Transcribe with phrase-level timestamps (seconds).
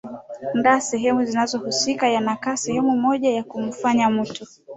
[0.59, 4.45] nda sehemu zinazohusika yanakaa sehemu moja na kumufanya mtu